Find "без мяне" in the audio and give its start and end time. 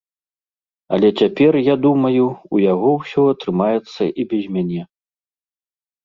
4.31-4.81